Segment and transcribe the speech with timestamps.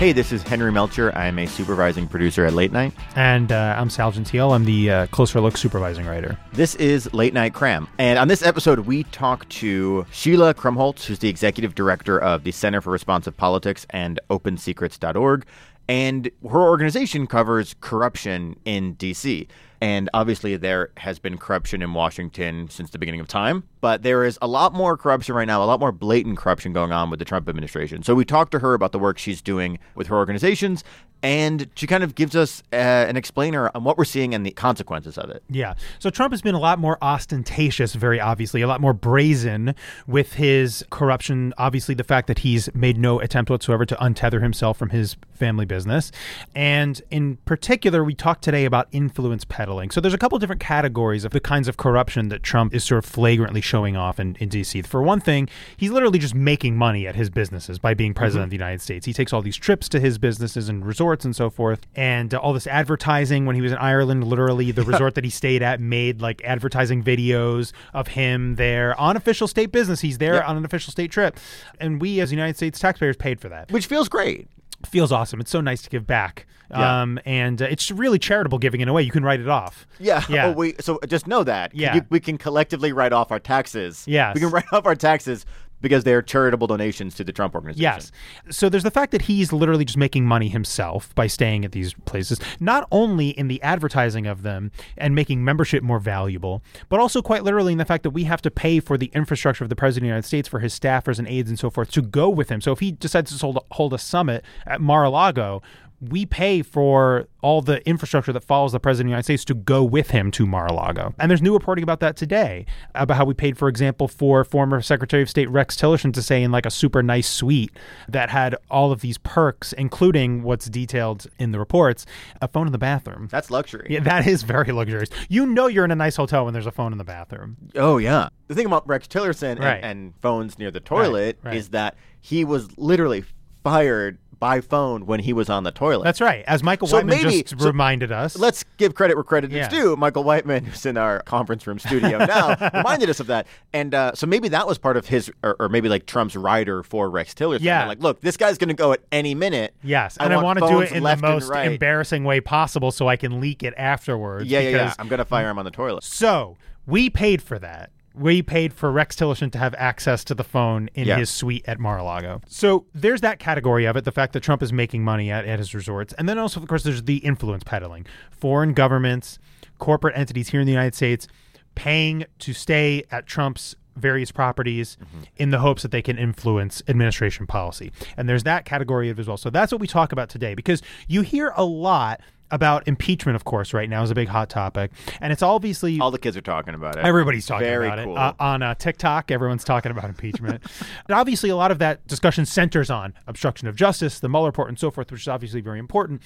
[0.00, 1.14] Hey, this is Henry Melcher.
[1.14, 2.94] I'm a supervising producer at Late Night.
[3.16, 4.54] And uh, I'm Sal Gentile.
[4.54, 6.38] I'm the uh, Closer Look supervising writer.
[6.54, 7.86] This is Late Night Cram.
[7.98, 12.50] And on this episode, we talk to Sheila Krumholz, who's the executive director of the
[12.50, 15.44] Center for Responsive Politics and OpenSecrets.org.
[15.90, 19.48] And her organization covers corruption in D.C.
[19.80, 23.64] And obviously, there has been corruption in Washington since the beginning of time.
[23.80, 26.92] But there is a lot more corruption right now, a lot more blatant corruption going
[26.92, 28.04] on with the Trump administration.
[28.04, 30.84] So we talked to her about the work she's doing with her organizations.
[31.22, 34.52] And she kind of gives us uh, an explainer on what we're seeing and the
[34.52, 35.42] consequences of it.
[35.48, 35.74] Yeah.
[35.98, 39.74] So Trump has been a lot more ostentatious, very obviously, a lot more brazen
[40.06, 41.52] with his corruption.
[41.58, 45.66] Obviously, the fact that he's made no attempt whatsoever to untether himself from his family
[45.66, 46.10] business.
[46.54, 49.90] And in particular, we talked today about influence peddling.
[49.90, 53.04] So there's a couple different categories of the kinds of corruption that Trump is sort
[53.04, 54.82] of flagrantly showing off in, in D.C.
[54.82, 58.46] For one thing, he's literally just making money at his businesses by being president mm-hmm.
[58.46, 59.04] of the United States.
[59.04, 61.86] He takes all these trips to his businesses and resorts resorts and so forth.
[61.94, 65.30] And uh, all this advertising when he was in Ireland, literally the resort that he
[65.30, 70.00] stayed at made like advertising videos of him there on official state business.
[70.00, 70.48] He's there yep.
[70.48, 71.36] on an official state trip.
[71.80, 73.70] And we as United States taxpayers paid for that.
[73.72, 74.48] Which feels great
[74.86, 75.40] feels awesome.
[75.40, 76.46] It's so nice to give back.
[76.70, 77.02] Yeah.
[77.02, 79.02] Um, and uh, it's really charitable giving in a way.
[79.02, 79.86] You can write it off.
[79.98, 80.24] Yeah.
[80.30, 80.46] Yeah.
[80.46, 81.74] Oh, we so just know that.
[81.74, 81.96] Yeah.
[81.96, 84.04] You, we can collectively write off our taxes.
[84.06, 84.32] Yeah.
[84.32, 85.44] We can write off our taxes
[85.80, 87.82] because they're charitable donations to the Trump organization.
[87.82, 88.12] Yes.
[88.50, 91.94] So there's the fact that he's literally just making money himself by staying at these
[92.04, 97.22] places, not only in the advertising of them and making membership more valuable, but also
[97.22, 99.76] quite literally in the fact that we have to pay for the infrastructure of the
[99.76, 102.28] President of the United States for his staffers and aides and so forth to go
[102.28, 102.60] with him.
[102.60, 105.62] So if he decides to hold a, hold a summit at Mar-a-Lago,
[106.00, 109.54] we pay for all the infrastructure that follows the president of the United States to
[109.54, 111.14] go with him to Mar-a-Lago.
[111.18, 114.80] And there's new reporting about that today about how we paid, for example, for former
[114.80, 117.70] Secretary of State Rex Tillerson to stay in like a super nice suite
[118.08, 122.06] that had all of these perks, including what's detailed in the reports,
[122.40, 123.28] a phone in the bathroom.
[123.30, 123.88] That's luxury.
[123.90, 125.10] Yeah, that is very luxurious.
[125.28, 127.56] You know you're in a nice hotel when there's a phone in the bathroom.
[127.74, 128.28] Oh yeah.
[128.48, 129.76] The thing about Rex Tillerson right.
[129.76, 131.56] and, and, phones near the toilet right, right.
[131.56, 133.24] is that he was literally
[133.62, 136.02] fired by phone when he was on the toilet.
[136.02, 136.42] That's right.
[136.46, 138.36] As Michael so Whiteman maybe, just so reminded us.
[138.36, 139.66] Let's give credit where credit yeah.
[139.66, 139.96] is due.
[139.96, 143.46] Michael Whiteman, who's in our conference room studio now, reminded us of that.
[143.74, 146.82] And uh, so maybe that was part of his, or, or, maybe like Trump's rider
[146.82, 147.60] for Rex Tillerson.
[147.60, 147.86] Yeah.
[147.86, 149.74] Like, look, this guy's going to go at any minute.
[149.84, 150.16] Yes.
[150.18, 151.70] I and I want to do it in the most right.
[151.70, 154.46] embarrassing way possible so I can leak it afterwards.
[154.46, 154.94] Yeah, yeah, yeah.
[154.98, 156.02] I'm going to fire him on the toilet.
[156.02, 156.56] So
[156.86, 157.90] we paid for that
[158.20, 161.16] we paid for Rex Tillerson to have access to the phone in yeah.
[161.16, 162.42] his suite at Mar-a-Lago.
[162.46, 165.58] So there's that category of it, the fact that Trump is making money at, at
[165.58, 166.12] his resorts.
[166.18, 168.06] And then also, of course, there's the influence peddling.
[168.30, 169.38] Foreign governments,
[169.78, 171.26] corporate entities here in the United States
[171.74, 175.22] paying to stay at Trump's various properties mm-hmm.
[175.36, 177.90] in the hopes that they can influence administration policy.
[178.16, 179.36] And there's that category of it as well.
[179.36, 183.44] So that's what we talk about today because you hear a lot about impeachment, of
[183.44, 186.42] course, right now is a big hot topic, and it's obviously all the kids are
[186.42, 187.04] talking about it.
[187.04, 188.16] Everybody's talking Very about cool.
[188.16, 189.30] it uh, on uh, TikTok.
[189.30, 190.62] Everyone's talking about impeachment.
[191.08, 194.68] and obviously, a lot of that discussion centers on obstruction of justice, the Mueller report,
[194.68, 196.22] and so forth, which is obviously very important.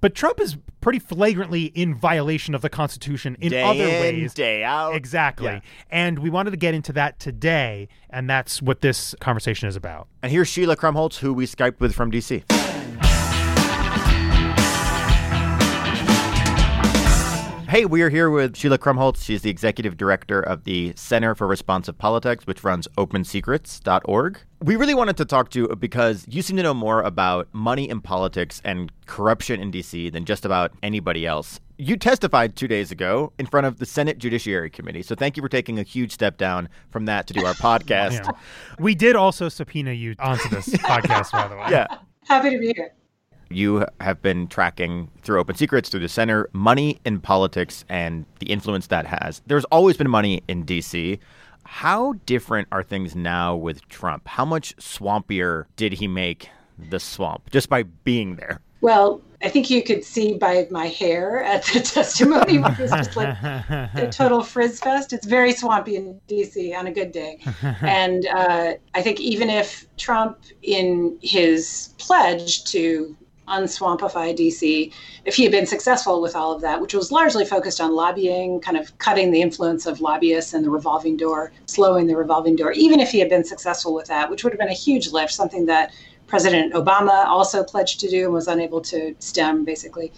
[0.00, 4.34] But Trump is pretty flagrantly in violation of the Constitution in day other in, ways.
[4.34, 4.94] Day out.
[4.94, 5.46] Exactly.
[5.46, 5.60] Yeah.
[5.90, 10.08] And we wanted to get into that today, and that's what this conversation is about.
[10.22, 12.69] And here's Sheila Krumholz, who we Skyped with from DC.
[17.70, 19.22] Hey, we are here with Sheila Krumholz.
[19.22, 24.40] She's the executive director of the Center for Responsive Politics, which runs OpenSecrets.org.
[24.60, 27.88] We really wanted to talk to you because you seem to know more about money
[27.88, 30.10] in politics and corruption in D.C.
[30.10, 31.60] than just about anybody else.
[31.78, 35.02] You testified two days ago in front of the Senate Judiciary Committee.
[35.02, 38.24] So thank you for taking a huge step down from that to do our podcast.
[38.24, 38.30] Yeah.
[38.80, 41.66] We did also subpoena you onto this podcast, by the way.
[41.70, 41.86] Yeah.
[42.26, 42.94] Happy to be here.
[43.52, 48.46] You have been tracking through Open Secrets, through the center, money in politics and the
[48.46, 49.42] influence that has.
[49.44, 51.18] There's always been money in D.C.
[51.64, 54.28] How different are things now with Trump?
[54.28, 56.48] How much swampier did he make
[56.78, 58.60] the swamp just by being there?
[58.82, 63.16] Well, I think you could see by my hair at the testimony, which was just
[63.16, 65.12] like a total frizz fest.
[65.12, 67.40] It's very swampy in DC on a good day.
[67.82, 73.16] And uh, I think even if Trump, in his pledge to
[73.50, 74.92] unswampify DC,
[75.24, 78.60] if he had been successful with all of that, which was largely focused on lobbying,
[78.60, 82.72] kind of cutting the influence of lobbyists and the revolving door, slowing the revolving door,
[82.72, 85.32] even if he had been successful with that, which would have been a huge lift,
[85.32, 85.92] something that
[86.30, 90.12] President Obama also pledged to do and was unable to stem, basically.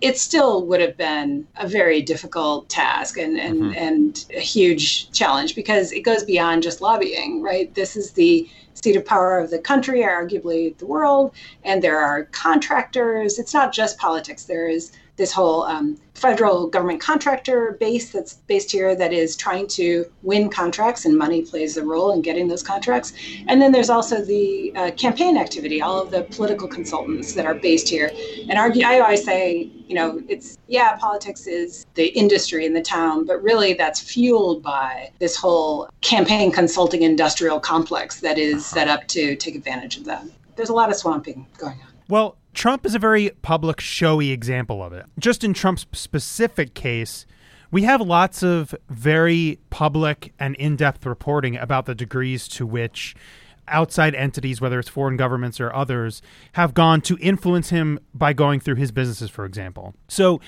[0.00, 3.74] It still would have been a very difficult task and, and, mm-hmm.
[3.76, 7.72] and a huge challenge because it goes beyond just lobbying, right?
[7.74, 11.34] This is the seat of power of the country, arguably the world,
[11.64, 13.38] and there are contractors.
[13.38, 14.44] It's not just politics.
[14.44, 19.66] There is this whole um, federal government contractor base that's based here that is trying
[19.66, 23.12] to win contracts, and money plays a role in getting those contracts.
[23.48, 27.54] And then there's also the uh, campaign activity, all of the political consultants that are
[27.54, 28.10] based here.
[28.48, 32.82] And argue, I always say, you know, it's yeah, politics is the industry in the
[32.82, 38.88] town, but really that's fueled by this whole campaign consulting industrial complex that is set
[38.88, 40.24] up to take advantage of that.
[40.56, 41.88] There's a lot of swamping going on.
[42.08, 45.06] Well, Trump is a very public, showy example of it.
[45.18, 47.26] Just in Trump's specific case,
[47.70, 53.14] we have lots of very public and in depth reporting about the degrees to which
[53.68, 56.20] outside entities, whether it's foreign governments or others,
[56.52, 59.94] have gone to influence him by going through his businesses, for example.
[60.08, 60.40] So,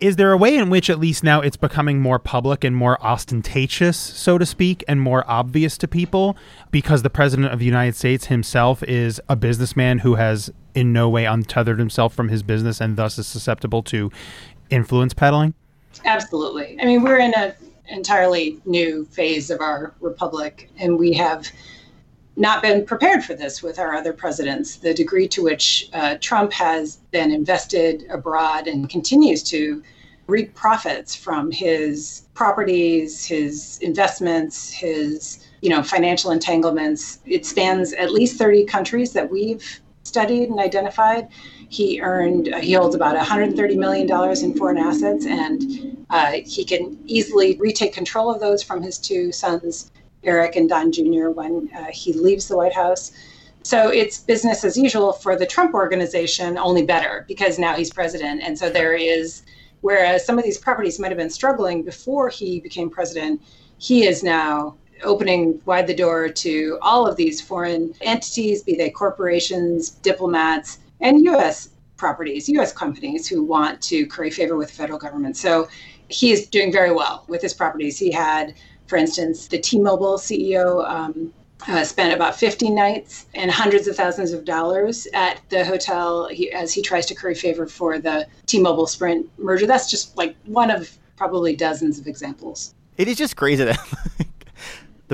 [0.00, 3.00] is there a way in which at least now it's becoming more public and more
[3.00, 6.36] ostentatious, so to speak, and more obvious to people
[6.72, 11.08] because the president of the United States himself is a businessman who has in no
[11.08, 14.10] way untethered himself from his business and thus is susceptible to
[14.70, 15.54] influence peddling?
[16.04, 16.76] Absolutely.
[16.80, 17.54] I mean, we're in an
[17.88, 21.50] entirely new phase of our republic, and we have
[22.36, 24.76] not been prepared for this with our other presidents.
[24.76, 29.82] The degree to which uh, Trump has been invested abroad and continues to
[30.26, 37.20] reap profits from his properties, his investments, his you know financial entanglements.
[37.24, 41.28] It spans at least 30 countries that we've studied and identified.
[41.68, 44.08] He earned, he holds about $130 million
[44.44, 49.32] in foreign assets, and uh, he can easily retake control of those from his two
[49.32, 49.90] sons,
[50.22, 53.12] Eric and Don Jr., when uh, he leaves the White House.
[53.62, 58.42] So it's business as usual for the Trump organization, only better because now he's president.
[58.42, 59.42] And so there is,
[59.80, 63.40] whereas some of these properties might have been struggling before he became president,
[63.78, 68.90] he is now opening wide the door to all of these foreign entities, be they
[68.90, 71.70] corporations, diplomats, and U.S.
[71.96, 72.72] properties, U.S.
[72.72, 75.36] companies who want to curry favor with the federal government.
[75.36, 75.68] So
[76.08, 77.98] he is doing very well with his properties.
[77.98, 78.54] He had,
[78.86, 80.88] for instance, the T-Mobile CEO.
[80.88, 81.32] Um,
[81.66, 86.50] uh, spent about 50 nights and hundreds of thousands of dollars at the hotel he,
[86.52, 89.66] as he tries to curry favor for the T-Mobile Sprint merger.
[89.66, 92.74] That's just like one of probably dozens of examples.
[92.96, 93.78] It is just crazy that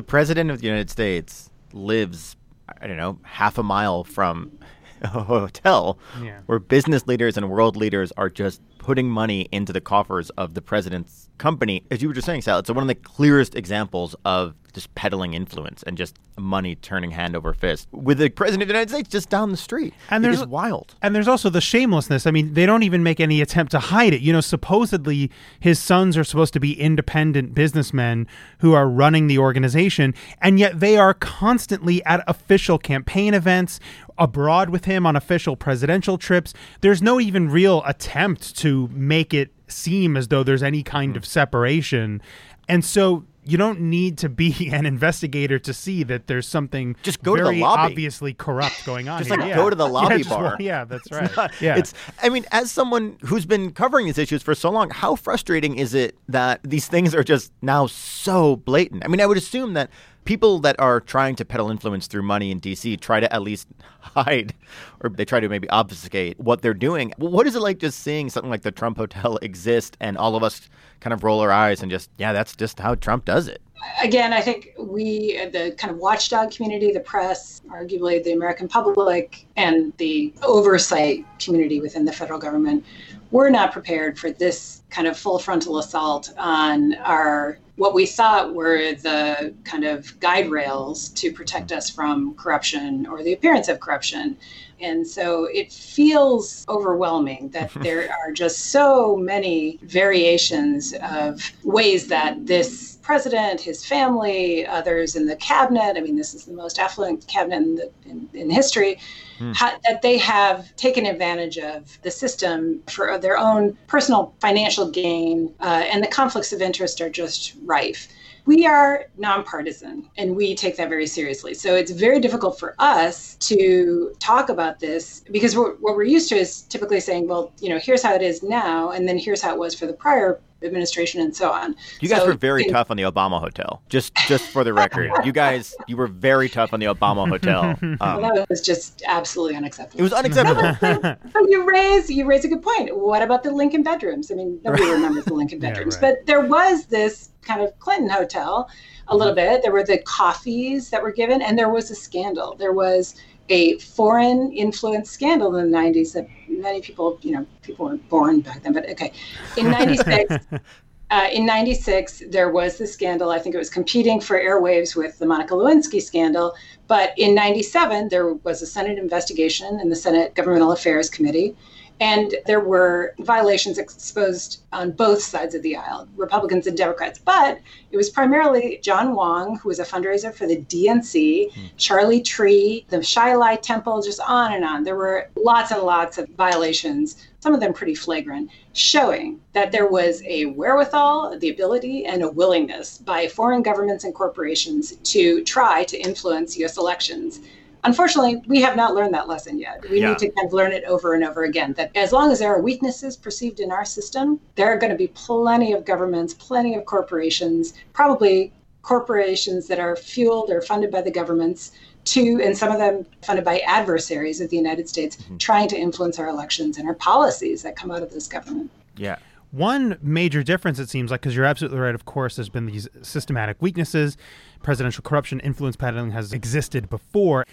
[0.01, 2.35] the president of the United States lives,
[2.81, 4.59] I don't know, half a mile from
[5.03, 6.41] a hotel yeah.
[6.47, 10.63] where business leaders and world leaders are just putting money into the coffers of the
[10.63, 11.83] president's company.
[11.91, 15.35] As you were just saying, Sal, it's one of the clearest examples of just peddling
[15.35, 19.09] influence and just money turning hand over fist with the president of the United States
[19.09, 19.93] just down the street.
[20.11, 20.95] And there's wild.
[21.03, 22.27] And there's also the shamelessness.
[22.27, 24.21] I mean, they don't even make any attempt to hide it.
[24.21, 28.27] You know, supposedly his sons are supposed to be independent businessmen
[28.59, 33.81] who are running the organization, and yet they are constantly at official campaign events
[34.19, 36.55] abroad with him on official presidential trips.
[36.81, 41.17] There's no even real attempt to make it seem as though there's any kind mm.
[41.17, 42.23] of separation.
[42.69, 47.23] And so you don't need to be an investigator to see that there's something just
[47.23, 47.93] go to the lobby.
[47.93, 49.19] obviously corrupt going on.
[49.19, 49.57] just like yeah.
[49.57, 50.57] go to the lobby yeah, bar.
[50.61, 51.25] yeah, that's right.
[51.25, 51.95] It's not, yeah, it's.
[52.23, 55.95] I mean, as someone who's been covering these issues for so long, how frustrating is
[55.95, 59.05] it that these things are just now so blatant?
[59.05, 59.91] I mean, I would assume that
[60.25, 63.69] people that are trying to peddle influence through money in DC try to at least
[64.01, 64.55] hide
[65.01, 67.13] or they try to maybe obfuscate what they're doing.
[67.17, 70.43] What is it like just seeing something like the Trump Hotel exist and all of
[70.43, 70.69] us
[71.01, 73.63] kind of roll our eyes and just, yeah, that's just how Trump does it?
[74.03, 79.47] Again, I think we, the kind of watchdog community, the press, arguably the American public,
[79.57, 82.85] and the oversight community within the federal government,
[83.31, 88.55] we're not prepared for this kind of full frontal assault on our what we thought
[88.55, 93.81] were the kind of guide rails to protect us from corruption or the appearance of
[93.81, 94.37] corruption.
[94.83, 102.47] And so it feels overwhelming that there are just so many variations of ways that
[102.47, 107.27] this president, his family, others in the cabinet, I mean, this is the most affluent
[107.27, 109.01] cabinet in, the, in, in history,
[109.37, 109.51] hmm.
[109.51, 115.53] ha- that they have taken advantage of the system for their own personal financial gain,
[115.59, 118.07] uh, and the conflicts of interest are just rife
[118.47, 121.53] we are nonpartisan and we take that very seriously.
[121.55, 126.31] So it's very difficult for us to talk about this because we're, what we're used
[126.31, 129.43] to is typically saying, well, you know, here's how it is now, and then here's
[129.43, 131.77] how it was for the prior administration and so on.
[132.01, 133.83] You guys so, were very in, tough on the Obama hotel.
[133.89, 137.79] Just just for the record, you guys you were very tough on the Obama hotel.
[138.01, 140.01] Um, well, that was just absolutely unacceptable.
[140.01, 141.17] It was unacceptable.
[141.49, 142.97] you raise you raise a good point.
[142.97, 144.31] What about the Lincoln bedrooms?
[144.31, 146.17] I mean, nobody remembers the Lincoln bedrooms, yeah, right.
[146.19, 148.71] but there was this kind of Clinton hotel
[149.09, 149.55] a little mm-hmm.
[149.55, 149.63] bit.
[149.63, 152.55] There were the coffees that were given, and there was a scandal.
[152.55, 153.17] There was
[153.51, 158.41] a foreign influence scandal in the 90s that many people, you know, people weren't born
[158.41, 159.13] back then, but okay.
[159.57, 160.35] In 96,
[161.11, 163.31] uh, in 96, there was the scandal.
[163.31, 166.55] I think it was competing for airwaves with the Monica Lewinsky scandal.
[166.87, 171.57] But in 97, there was a Senate investigation in the Senate Governmental Affairs Committee.
[172.01, 177.19] And there were violations exposed on both sides of the aisle, Republicans and Democrats.
[177.19, 181.71] But it was primarily John Huang, who was a fundraiser for the DNC, mm.
[181.77, 184.83] Charlie Trie, the Hsi Lai Temple, just on and on.
[184.83, 189.87] There were lots and lots of violations, some of them pretty flagrant, showing that there
[189.87, 195.85] was a wherewithal, the ability, and a willingness by foreign governments and corporations to try
[195.85, 197.41] to influence US elections
[197.85, 199.89] unfortunately, we have not learned that lesson yet.
[199.89, 200.11] We yeah.
[200.11, 201.73] need to kind of learn it over and over again.
[201.75, 204.99] That as long as there are weaknesses perceived in our system, there are going to
[204.99, 211.03] be plenty of governments, plenty of corporations, probably corporations that are fueled or funded by
[211.03, 211.73] the governments
[212.05, 215.37] to, and some of them funded by adversaries of the United States, mm-hmm.
[215.37, 218.71] trying to influence our elections and our policies that come out of this government.
[218.97, 219.19] Yeah.
[219.51, 222.89] One major difference, it seems like, because you're absolutely right, of course, there's been these
[223.03, 224.17] systematic weaknesses.
[224.63, 227.45] Presidential corruption, influence peddling has existed before.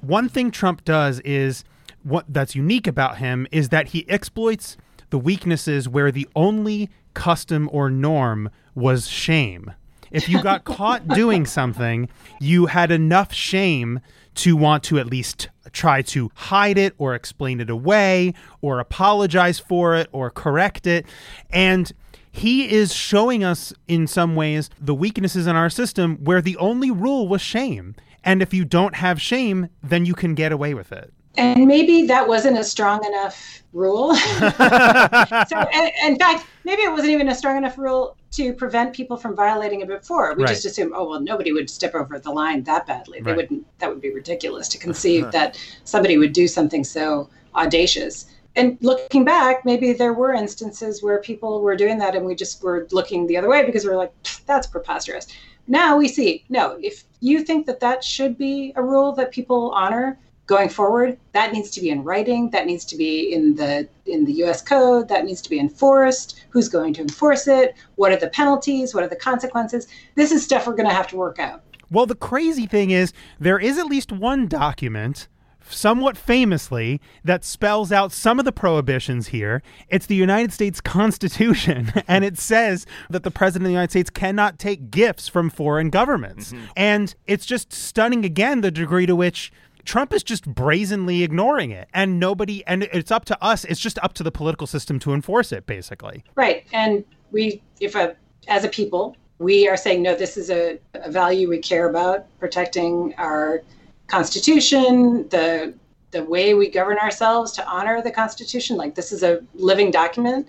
[0.00, 1.64] One thing Trump does is
[2.02, 4.76] what that's unique about him is that he exploits
[5.10, 9.72] the weaknesses where the only custom or norm was shame.
[10.10, 12.08] If you got caught doing something,
[12.40, 14.00] you had enough shame
[14.36, 19.58] to want to at least try to hide it or explain it away or apologize
[19.58, 21.06] for it or correct it.
[21.50, 21.92] And
[22.30, 26.90] he is showing us in some ways the weaknesses in our system where the only
[26.90, 27.94] rule was shame.
[28.22, 31.12] And if you don't have shame, then you can get away with it.
[31.36, 34.14] And maybe that wasn't a strong enough rule.
[34.16, 35.68] so,
[36.04, 39.80] in fact, maybe it wasn't even a strong enough rule to prevent people from violating
[39.80, 40.34] it before.
[40.34, 40.50] We right.
[40.50, 43.20] just assume, oh well, nobody would step over the line that badly.
[43.20, 43.36] They right.
[43.36, 43.78] wouldn't.
[43.78, 48.26] That would be ridiculous to conceive that somebody would do something so audacious.
[48.56, 52.62] And looking back, maybe there were instances where people were doing that, and we just
[52.62, 54.12] were looking the other way because we are like,
[54.46, 55.26] that's preposterous.
[55.68, 59.72] Now we see, no, if you think that that should be a rule that people
[59.72, 63.88] honor, going forward that needs to be in writing that needs to be in the
[64.06, 68.12] in the us code that needs to be enforced who's going to enforce it what
[68.12, 71.16] are the penalties what are the consequences this is stuff we're going to have to
[71.16, 75.28] work out well the crazy thing is there is at least one document
[75.68, 79.62] somewhat famously that spells out some of the prohibitions here.
[79.88, 84.10] It's the United States Constitution, and it says that the President of the United States
[84.10, 86.52] cannot take gifts from foreign governments.
[86.52, 86.64] Mm-hmm.
[86.76, 89.52] And it's just stunning again the degree to which
[89.86, 93.64] Trump is just brazenly ignoring it, and nobody, and it's up to us.
[93.64, 96.24] It's just up to the political system to enforce it, basically.
[96.34, 98.16] Right, and we, if a,
[98.48, 100.14] as a people, we are saying no.
[100.14, 103.62] This is a, a value we care about, protecting our
[104.08, 105.74] Constitution, the
[106.12, 108.76] the way we govern ourselves to honor the Constitution.
[108.76, 110.48] Like this is a living document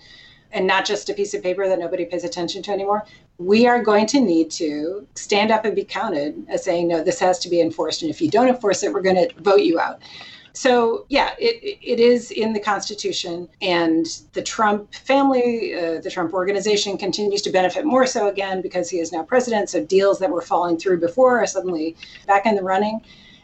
[0.51, 3.05] and not just a piece of paper that nobody pays attention to anymore
[3.37, 7.19] we are going to need to stand up and be counted as saying, no, this
[7.19, 8.01] has to be enforced.
[8.01, 10.01] And if you don't enforce it, we're going to vote you out.
[10.53, 16.33] So, yeah, it, it is in the Constitution, and the Trump family, uh, the Trump
[16.33, 19.69] organization continues to benefit more so again because he is now president.
[19.69, 23.01] So, deals that were falling through before are suddenly back in the running.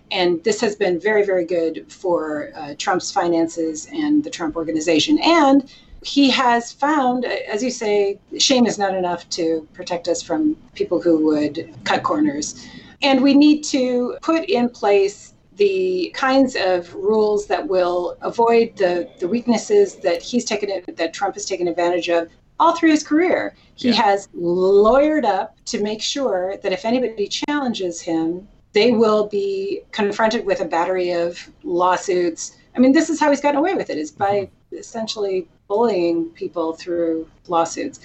[0.10, 5.20] And this has been very, very good for uh, Trump's finances and the Trump organization.
[5.20, 5.72] And
[6.04, 11.02] he has found, as you say, shame is not enough to protect us from people
[11.02, 12.68] who would cut corners.
[13.02, 19.10] And we need to put in place the kinds of rules that will avoid the,
[19.20, 22.30] the weaknesses that he's taken that Trump has taken advantage of
[22.60, 23.56] all through his career.
[23.76, 23.96] He yeah.
[23.96, 30.46] has lawyered up to make sure that if anybody challenges him, they will be confronted
[30.46, 32.58] with a battery of lawsuits.
[32.76, 34.78] I mean, this is how he's gotten away with it is by mm-hmm.
[34.78, 38.00] essentially bullying people through lawsuits.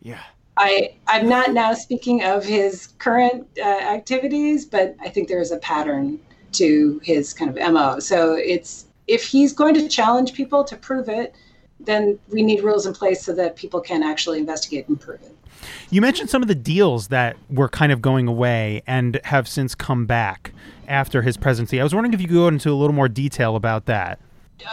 [0.00, 0.22] Yeah.
[0.56, 5.50] I, I'm not now speaking of his current uh, activities, but I think there is
[5.50, 6.20] a pattern
[6.52, 7.98] to his kind of MO.
[7.98, 11.34] So it's if he's going to challenge people to prove it,
[11.80, 15.36] then we need rules in place so that people can actually investigate and prove it.
[15.90, 19.74] You mentioned some of the deals that were kind of going away and have since
[19.74, 20.52] come back
[20.86, 21.80] after his presidency.
[21.80, 24.20] I was wondering if you could go into a little more detail about that.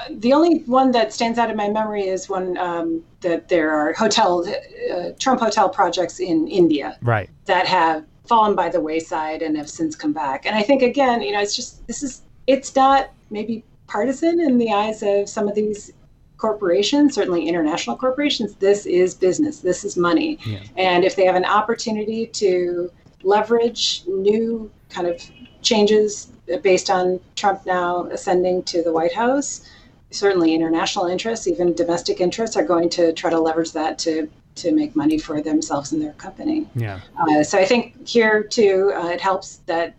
[0.09, 3.93] The only one that stands out in my memory is when um, that there are
[3.93, 7.29] hotel uh, Trump hotel projects in India, right?
[7.45, 10.45] That have fallen by the wayside and have since come back.
[10.45, 14.57] And I think again, you know, it's just this is it's not maybe partisan in
[14.57, 15.91] the eyes of some of these
[16.37, 18.55] corporations, certainly international corporations.
[18.55, 19.59] This is business.
[19.59, 20.39] This is money.
[20.45, 20.59] Yeah.
[20.77, 22.91] And if they have an opportunity to
[23.23, 25.21] leverage new kind of
[25.61, 26.27] changes
[26.61, 29.67] based on Trump now ascending to the White House,
[30.11, 34.71] certainly international interests, even domestic interests, are going to try to leverage that to to
[34.71, 36.67] make money for themselves and their company.
[36.73, 36.99] Yeah.
[37.15, 39.95] Uh, so I think here too, uh, it helps that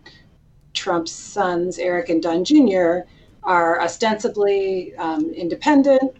[0.73, 2.99] Trump's sons, Eric and Don Jr.,
[3.43, 6.13] are ostensibly um, independent,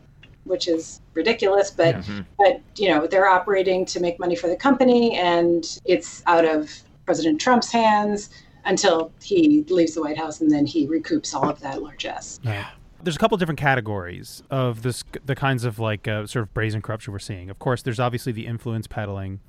[0.45, 2.21] which is ridiculous, but mm-hmm.
[2.37, 6.71] but you know they're operating to make money for the company, and it's out of
[7.05, 8.29] President Trump's hands
[8.65, 12.39] until he leaves the White House, and then he recoups all of that largesse.
[12.43, 12.69] Yeah
[13.03, 16.81] there's a couple different categories of this the kinds of like uh, sort of brazen
[16.81, 17.49] corruption we're seeing.
[17.49, 19.39] Of course, there's obviously the influence peddling.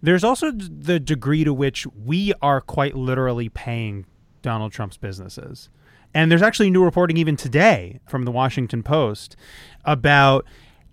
[0.00, 4.06] There's also the degree to which we are quite literally paying
[4.42, 5.68] Donald Trump's businesses.
[6.12, 9.36] And there's actually new reporting even today from the Washington Post
[9.84, 10.44] about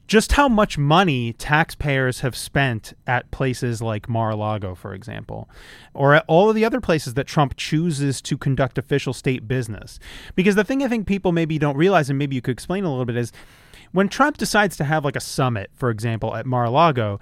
[0.09, 5.47] just how much money taxpayers have spent at places like Mar-a-Lago, for example,
[5.93, 9.99] or at all of the other places that Trump chooses to conduct official state business.
[10.33, 12.89] Because the thing I think people maybe don't realize, and maybe you could explain a
[12.89, 13.31] little bit, is
[13.91, 17.19] when Trump decides to have like a summit, for example, at Mar-a-Lago,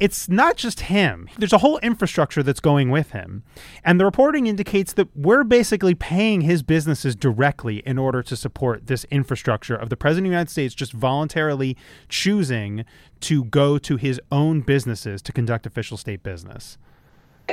[0.00, 1.28] it's not just him.
[1.38, 3.42] There's a whole infrastructure that's going with him.
[3.84, 8.86] And the reporting indicates that we're basically paying his businesses directly in order to support
[8.86, 11.76] this infrastructure of the President of the United States just voluntarily
[12.08, 12.86] choosing
[13.20, 16.78] to go to his own businesses to conduct official state business.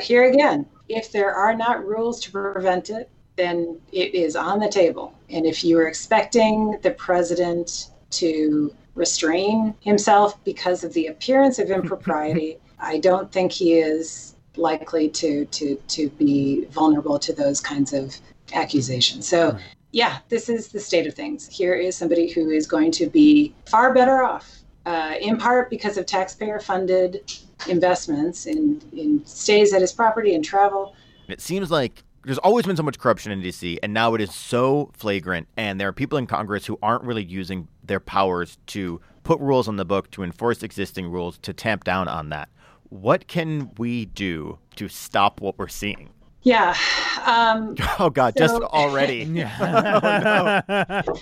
[0.01, 4.69] Here again, if there are not rules to prevent it, then it is on the
[4.69, 5.13] table.
[5.29, 11.69] And if you are expecting the president to restrain himself because of the appearance of
[11.69, 12.57] impropriety.
[12.79, 18.15] I don't think he is likely to to to be vulnerable to those kinds of
[18.53, 19.27] accusations.
[19.27, 19.57] So
[19.91, 21.47] yeah, this is the state of things.
[21.47, 25.97] Here is somebody who is going to be far better off, uh, in part because
[25.97, 27.31] of taxpayer funded
[27.67, 30.95] investments in, in stays at his property and travel.
[31.27, 34.35] It seems like there's always been so much corruption in DC, and now it is
[34.35, 35.47] so flagrant.
[35.55, 39.69] And there are people in Congress who aren't really using their powers to put rules
[39.69, 42.49] on the book, to enforce existing rules, to tamp down on that.
[42.89, 46.09] What can we do to stop what we're seeing?
[46.41, 46.75] Yeah.
[47.25, 49.23] Um, oh God, so, just already.
[49.23, 50.61] Yeah.
[50.67, 51.19] oh, no.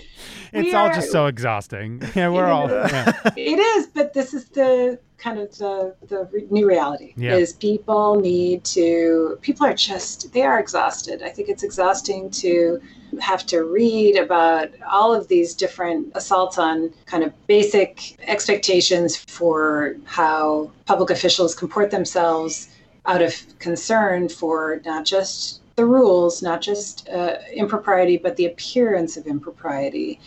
[0.54, 2.02] It's all just so exhausting.
[2.16, 2.70] Yeah, we're all.
[2.70, 3.12] Yeah.
[3.36, 7.14] It is, but this is the kind of the the new reality.
[7.18, 7.36] Yeah.
[7.36, 9.38] Is people need to.
[9.42, 11.22] People are just they are exhausted.
[11.24, 12.82] I think it's exhausting to
[13.20, 19.96] have to read about all of these different assaults on kind of basic expectations for
[20.06, 22.70] how public officials comport themselves
[23.06, 29.18] out of concern for not just the rules, not just uh, impropriety, but the appearance
[29.18, 30.20] of impropriety.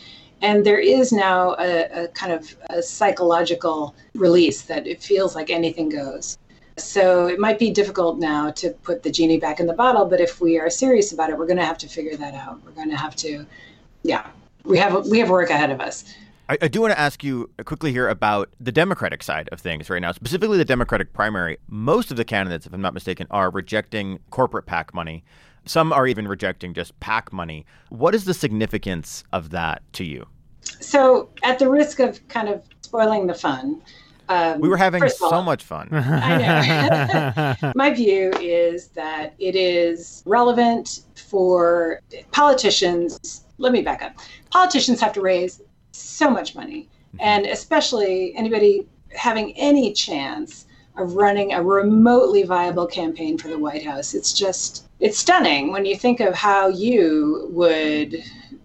[0.43, 5.51] And there is now a, a, kind of a psychological release that it feels like
[5.51, 6.39] anything goes.
[6.77, 10.21] So it might be difficult now to put the genie back in the bottle, but
[10.21, 12.61] if we are serious about it, we're going to have to figure that out.
[12.65, 13.45] We're going to have to,
[14.05, 14.27] yeah,
[14.65, 16.05] we have we have work ahead of us.
[16.49, 19.91] I, I, do want to ask you quickly here about the Democratic side of things
[19.91, 21.59] right now, specifically the Democratic primary.
[21.69, 25.25] Most of the candidates, if I'm not mistaken, are rejecting corporate PAC money.
[25.67, 27.67] Some are even rejecting just PAC money.
[27.91, 30.27] What is the significance of that to you?
[30.81, 33.83] So, at the risk of kind of spoiling the fun,
[34.31, 35.89] um, we were having all- so much fun.
[35.93, 37.73] I know.
[37.77, 43.45] My view is that it is relevant for politicians.
[43.59, 44.15] Let me back up.
[44.51, 45.61] Politicians have to raise
[46.01, 46.89] so much money,
[47.21, 53.85] and especially anybody having any chance of running a remotely viable campaign for the White
[53.85, 54.15] House.
[54.15, 58.17] It's just, it's stunning when you think of how you would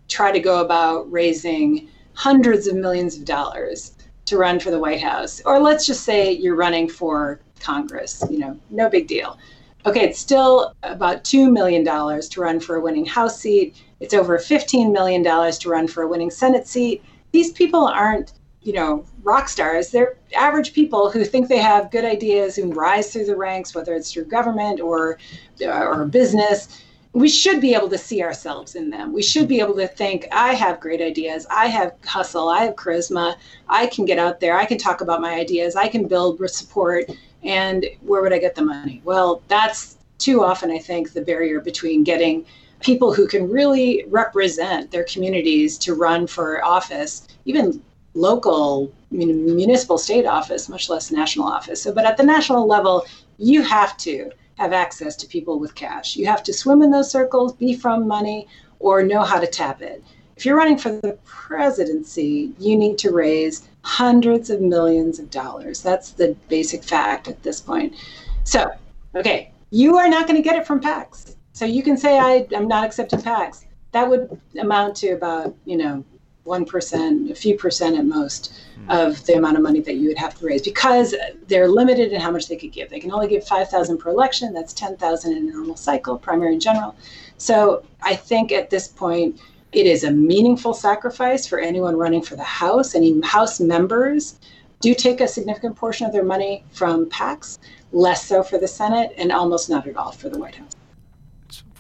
[0.07, 3.93] try to go about raising hundreds of millions of dollars
[4.25, 5.41] to run for the White House.
[5.45, 9.37] Or let's just say you're running for Congress, you know, no big deal.
[9.85, 13.75] Okay, it's still about $2 million to run for a winning House seat.
[13.99, 17.03] It's over $15 million to run for a winning Senate seat.
[17.33, 19.91] These people aren't, you know, rock stars.
[19.91, 23.93] They're average people who think they have good ideas and rise through the ranks, whether
[23.93, 25.19] it's through government or,
[25.61, 26.81] uh, or business
[27.13, 29.13] we should be able to see ourselves in them.
[29.13, 31.45] We should be able to think, I have great ideas.
[31.49, 32.49] I have hustle.
[32.49, 33.35] I have charisma.
[33.69, 34.57] I can get out there.
[34.57, 35.75] I can talk about my ideas.
[35.75, 37.05] I can build support.
[37.43, 39.01] And where would I get the money?
[39.03, 42.45] Well, that's too often, I think, the barrier between getting
[42.83, 47.81] people who can really represent their communities to run for office, even
[48.13, 51.81] local municipal state office, much less national office.
[51.81, 53.05] So, but at the national level,
[53.37, 56.15] you have to have access to people with cash.
[56.15, 58.47] You have to swim in those circles, be from money,
[58.79, 60.03] or know how to tap it.
[60.35, 65.81] If you're running for the presidency, you need to raise hundreds of millions of dollars.
[65.81, 67.95] That's the basic fact at this point.
[68.43, 68.71] So,
[69.15, 71.32] okay, you are not going to get it from PACs.
[71.53, 73.65] So you can say, I, I'm not accepting PACs.
[73.91, 76.03] That would amount to about, you know,
[76.45, 78.89] 1%, a few percent at most hmm.
[78.89, 81.15] of the amount of money that you would have to raise because
[81.47, 82.89] they're limited in how much they could give.
[82.89, 84.51] They can only give 5,000 per election.
[84.51, 86.95] That's 10,000 in a normal cycle, primary and general.
[87.37, 89.39] So I think at this point,
[89.71, 92.95] it is a meaningful sacrifice for anyone running for the House.
[92.95, 94.39] Any House members
[94.81, 97.59] do take a significant portion of their money from PACs,
[97.91, 100.73] less so for the Senate, and almost not at all for the White House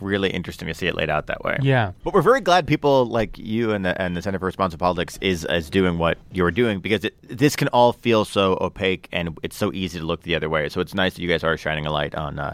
[0.03, 1.57] really interesting to see it laid out that way.
[1.61, 1.93] Yeah.
[2.03, 5.17] But we're very glad people like you and the and the Center for Responsive Politics
[5.21, 9.37] is is doing what you're doing because it, this can all feel so opaque and
[9.43, 10.69] it's so easy to look the other way.
[10.69, 12.53] So it's nice that you guys are shining a light on uh,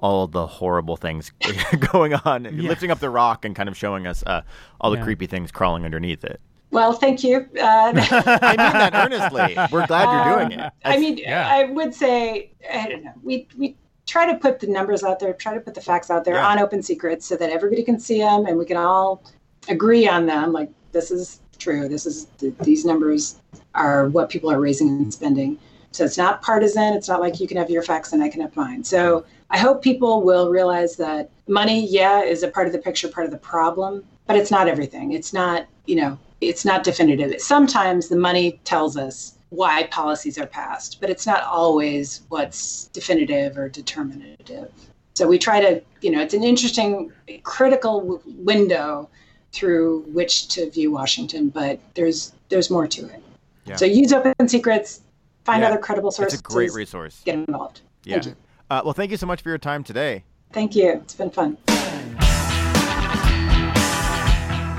[0.00, 1.32] all the horrible things
[1.92, 4.42] going on, lifting up the rock and kind of showing us uh,
[4.80, 5.04] all the Yeah.
[5.04, 6.40] creepy things crawling underneath it.
[6.70, 7.48] Well, thank you.
[7.58, 9.56] Uh, I mean that earnestly.
[9.72, 10.72] We're glad you're doing it.
[10.84, 11.48] I mean, yeah.
[11.50, 13.12] I would say, I don't know.
[13.22, 13.76] We we
[14.08, 16.48] try to put the numbers out there, try to put the facts out there Yeah.
[16.48, 19.22] on Open Secrets, so that everybody can see them and we can all
[19.68, 20.52] agree on them.
[20.52, 21.88] Like this is true.
[21.88, 23.36] This is th- these numbers
[23.74, 25.58] are what people are raising and spending.
[25.92, 26.94] So it's not partisan.
[26.94, 28.82] It's not like you can have your facts and I can have mine.
[28.82, 33.08] So I hope people will realize that money, yeah, is a part of the picture,
[33.08, 35.12] part of the problem, but it's not everything.
[35.12, 37.40] It's not, you know, it's not definitive.
[37.40, 43.56] Sometimes the money tells us why policies are passed, but it's not always what's definitive
[43.56, 44.70] or determinative.
[45.14, 47.10] So we try to, you know, it's an interesting,
[47.42, 49.08] critical w- window
[49.52, 53.22] through which to view Washington, but there's there's more to it.
[53.64, 53.76] Yeah.
[53.76, 55.00] So use Open Secrets,
[55.44, 55.68] find Yeah.
[55.68, 56.38] other credible sources.
[56.38, 57.22] It's a great resource.
[57.24, 57.80] Get involved.
[58.04, 58.14] Yeah.
[58.16, 58.36] Thank you.
[58.70, 60.24] Uh, well, thank you so much for your time today.
[60.52, 60.92] Thank you.
[60.92, 61.56] It's been fun.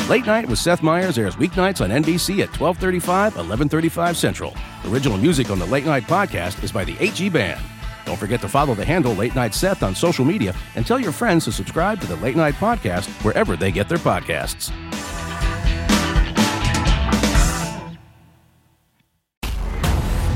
[0.10, 4.56] Late Night with Seth Meyers airs weeknights on NBC at 1235, 1135 Central.
[4.88, 7.62] Original music on the Late Night podcast is by the 8G Band.
[8.08, 11.12] Don't forget to follow the handle Late Night Seth on social media and tell your
[11.12, 14.72] friends to subscribe to the Late Night podcast wherever they get their podcasts.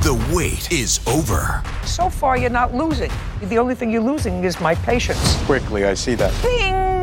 [0.04, 1.64] The wait is over.
[1.84, 3.10] So far, you're not losing.
[3.42, 5.44] The only thing you're losing is my patience.
[5.46, 6.32] Quickly, I see that.
[6.44, 7.03] Bing!